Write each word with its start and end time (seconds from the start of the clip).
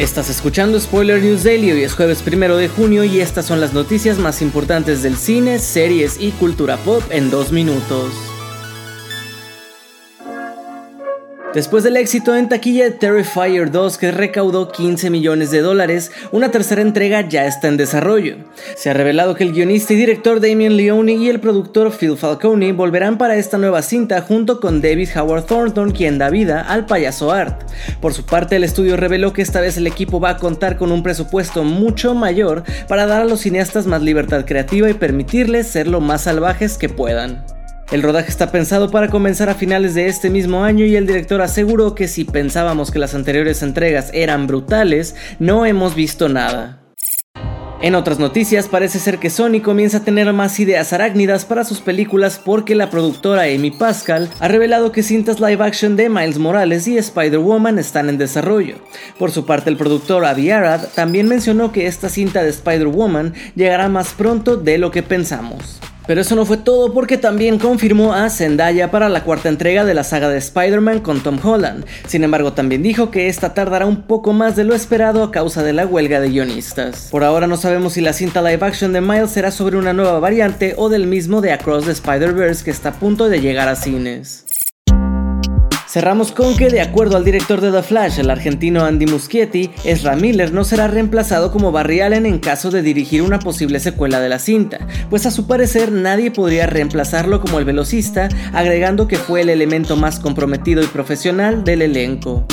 Estás 0.00 0.30
escuchando 0.30 0.80
Spoiler 0.80 1.22
News 1.22 1.44
Daily, 1.44 1.72
hoy 1.72 1.82
es 1.82 1.92
jueves 1.92 2.22
primero 2.22 2.56
de 2.56 2.68
junio 2.68 3.04
y 3.04 3.20
estas 3.20 3.44
son 3.44 3.60
las 3.60 3.74
noticias 3.74 4.18
más 4.18 4.40
importantes 4.40 5.02
del 5.02 5.14
cine, 5.14 5.58
series 5.58 6.18
y 6.18 6.30
cultura 6.30 6.78
pop 6.78 7.02
en 7.10 7.28
dos 7.28 7.52
minutos. 7.52 8.29
Después 11.52 11.82
del 11.82 11.96
éxito 11.96 12.36
en 12.36 12.48
taquilla 12.48 12.84
de 12.84 12.90
Terrifier 12.92 13.72
2 13.72 13.98
que 13.98 14.12
recaudó 14.12 14.70
15 14.70 15.10
millones 15.10 15.50
de 15.50 15.60
dólares, 15.60 16.12
una 16.30 16.52
tercera 16.52 16.80
entrega 16.80 17.28
ya 17.28 17.44
está 17.44 17.66
en 17.66 17.76
desarrollo. 17.76 18.36
Se 18.76 18.88
ha 18.88 18.92
revelado 18.92 19.34
que 19.34 19.42
el 19.42 19.52
guionista 19.52 19.92
y 19.92 19.96
director 19.96 20.40
Damien 20.40 20.76
Leone 20.76 21.14
y 21.14 21.28
el 21.28 21.40
productor 21.40 21.90
Phil 21.90 22.16
Falcone 22.16 22.72
volverán 22.72 23.18
para 23.18 23.34
esta 23.34 23.58
nueva 23.58 23.82
cinta 23.82 24.22
junto 24.22 24.60
con 24.60 24.80
David 24.80 25.08
Howard 25.16 25.46
Thornton 25.46 25.90
quien 25.90 26.18
da 26.18 26.30
vida 26.30 26.60
al 26.60 26.86
payaso 26.86 27.32
Art. 27.32 27.64
Por 28.00 28.14
su 28.14 28.24
parte 28.24 28.54
el 28.54 28.62
estudio 28.62 28.96
reveló 28.96 29.32
que 29.32 29.42
esta 29.42 29.60
vez 29.60 29.76
el 29.76 29.88
equipo 29.88 30.20
va 30.20 30.30
a 30.30 30.36
contar 30.36 30.76
con 30.76 30.92
un 30.92 31.02
presupuesto 31.02 31.64
mucho 31.64 32.14
mayor 32.14 32.62
para 32.86 33.06
dar 33.06 33.22
a 33.22 33.26
los 33.26 33.40
cineastas 33.40 33.88
más 33.88 34.02
libertad 34.02 34.44
creativa 34.44 34.88
y 34.88 34.94
permitirles 34.94 35.66
ser 35.66 35.88
lo 35.88 36.00
más 36.00 36.22
salvajes 36.22 36.78
que 36.78 36.88
puedan. 36.88 37.44
El 37.90 38.04
rodaje 38.04 38.28
está 38.28 38.52
pensado 38.52 38.92
para 38.92 39.08
comenzar 39.08 39.50
a 39.50 39.56
finales 39.56 39.94
de 39.94 40.06
este 40.06 40.30
mismo 40.30 40.62
año 40.62 40.84
y 40.84 40.94
el 40.94 41.08
director 41.08 41.42
aseguró 41.42 41.96
que 41.96 42.06
si 42.06 42.24
pensábamos 42.24 42.92
que 42.92 43.00
las 43.00 43.16
anteriores 43.16 43.64
entregas 43.64 44.10
eran 44.14 44.46
brutales, 44.46 45.16
no 45.40 45.66
hemos 45.66 45.96
visto 45.96 46.28
nada. 46.28 46.80
En 47.82 47.96
otras 47.96 48.20
noticias, 48.20 48.68
parece 48.68 49.00
ser 49.00 49.18
que 49.18 49.28
Sony 49.28 49.60
comienza 49.60 49.96
a 49.96 50.04
tener 50.04 50.32
más 50.32 50.60
ideas 50.60 50.92
arácnidas 50.92 51.44
para 51.44 51.64
sus 51.64 51.80
películas 51.80 52.40
porque 52.44 52.76
la 52.76 52.90
productora 52.90 53.44
Amy 53.44 53.72
Pascal 53.72 54.28
ha 54.38 54.46
revelado 54.46 54.92
que 54.92 55.02
cintas 55.02 55.40
live 55.40 55.64
action 55.64 55.96
de 55.96 56.10
Miles 56.10 56.38
Morales 56.38 56.86
y 56.86 56.96
Spider-Woman 56.96 57.80
están 57.80 58.08
en 58.08 58.18
desarrollo. 58.18 58.76
Por 59.18 59.32
su 59.32 59.46
parte, 59.46 59.68
el 59.68 59.76
productor 59.76 60.26
Avi 60.26 60.50
Arad 60.50 60.88
también 60.94 61.26
mencionó 61.26 61.72
que 61.72 61.86
esta 61.88 62.08
cinta 62.08 62.44
de 62.44 62.50
Spider-Woman 62.50 63.34
llegará 63.56 63.88
más 63.88 64.12
pronto 64.12 64.56
de 64.56 64.78
lo 64.78 64.92
que 64.92 65.02
pensamos. 65.02 65.80
Pero 66.10 66.22
eso 66.22 66.34
no 66.34 66.44
fue 66.44 66.56
todo 66.56 66.92
porque 66.92 67.18
también 67.18 67.60
confirmó 67.60 68.14
a 68.14 68.28
Zendaya 68.30 68.90
para 68.90 69.08
la 69.08 69.22
cuarta 69.22 69.48
entrega 69.48 69.84
de 69.84 69.94
la 69.94 70.02
saga 70.02 70.28
de 70.28 70.38
Spider-Man 70.38 71.02
con 71.02 71.22
Tom 71.22 71.38
Holland. 71.40 71.86
Sin 72.08 72.24
embargo, 72.24 72.52
también 72.52 72.82
dijo 72.82 73.12
que 73.12 73.28
esta 73.28 73.54
tardará 73.54 73.86
un 73.86 74.02
poco 74.02 74.32
más 74.32 74.56
de 74.56 74.64
lo 74.64 74.74
esperado 74.74 75.22
a 75.22 75.30
causa 75.30 75.62
de 75.62 75.72
la 75.72 75.86
huelga 75.86 76.18
de 76.18 76.30
guionistas. 76.30 77.06
Por 77.12 77.22
ahora 77.22 77.46
no 77.46 77.56
sabemos 77.56 77.92
si 77.92 78.00
la 78.00 78.12
cinta 78.12 78.42
live 78.42 78.66
action 78.66 78.92
de 78.92 79.00
Miles 79.00 79.30
será 79.30 79.52
sobre 79.52 79.76
una 79.76 79.92
nueva 79.92 80.18
variante 80.18 80.74
o 80.76 80.88
del 80.88 81.06
mismo 81.06 81.40
de 81.42 81.52
Across 81.52 81.84
the 81.84 81.92
Spider-Verse 81.92 82.64
que 82.64 82.72
está 82.72 82.88
a 82.88 82.94
punto 82.94 83.28
de 83.28 83.40
llegar 83.40 83.68
a 83.68 83.76
cines. 83.76 84.46
Cerramos 85.90 86.30
con 86.30 86.56
que, 86.56 86.68
de 86.68 86.80
acuerdo 86.80 87.16
al 87.16 87.24
director 87.24 87.60
de 87.60 87.72
The 87.72 87.82
Flash, 87.82 88.20
el 88.20 88.30
argentino 88.30 88.84
Andy 88.84 89.06
Muschietti, 89.06 89.72
Ezra 89.82 90.14
Miller 90.14 90.52
no 90.52 90.62
será 90.62 90.86
reemplazado 90.86 91.50
como 91.50 91.72
Barry 91.72 92.00
Allen 92.00 92.26
en 92.26 92.38
caso 92.38 92.70
de 92.70 92.80
dirigir 92.80 93.22
una 93.22 93.40
posible 93.40 93.80
secuela 93.80 94.20
de 94.20 94.28
la 94.28 94.38
cinta, 94.38 94.86
pues 95.10 95.26
a 95.26 95.32
su 95.32 95.48
parecer 95.48 95.90
nadie 95.90 96.30
podría 96.30 96.68
reemplazarlo 96.68 97.40
como 97.40 97.58
el 97.58 97.64
velocista, 97.64 98.28
agregando 98.52 99.08
que 99.08 99.16
fue 99.16 99.40
el 99.40 99.48
elemento 99.48 99.96
más 99.96 100.20
comprometido 100.20 100.80
y 100.80 100.86
profesional 100.86 101.64
del 101.64 101.82
elenco. 101.82 102.46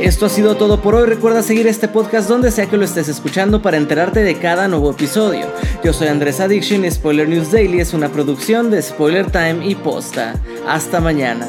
Esto 0.00 0.26
ha 0.26 0.28
sido 0.28 0.56
todo 0.56 0.80
por 0.80 0.94
hoy. 0.94 1.08
Recuerda 1.08 1.42
seguir 1.42 1.66
este 1.66 1.88
podcast 1.88 2.28
donde 2.28 2.52
sea 2.52 2.66
que 2.66 2.76
lo 2.76 2.84
estés 2.84 3.08
escuchando 3.08 3.60
para 3.60 3.76
enterarte 3.76 4.22
de 4.22 4.36
cada 4.36 4.68
nuevo 4.68 4.92
episodio. 4.92 5.46
Yo 5.82 5.92
soy 5.92 6.06
Andrés 6.06 6.38
Addiction 6.38 6.84
y 6.84 6.90
Spoiler 6.92 7.28
News 7.28 7.50
Daily 7.50 7.80
es 7.80 7.92
una 7.92 8.10
producción 8.10 8.70
de 8.70 8.82
Spoiler 8.82 9.28
Time 9.32 9.66
y 9.66 9.74
Posta. 9.74 10.40
Hasta 10.66 11.00
mañana. 11.00 11.46